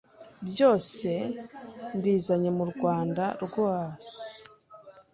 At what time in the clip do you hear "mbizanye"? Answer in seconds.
1.95-2.49